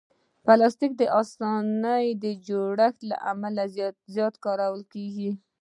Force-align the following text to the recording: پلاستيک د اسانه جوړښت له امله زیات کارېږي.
پلاستيک 0.45 0.91
د 0.97 1.03
اسانه 1.19 1.93
جوړښت 2.47 2.99
له 3.09 3.15
امله 3.31 3.63
زیات 4.15 4.35
کارېږي. 4.45 5.31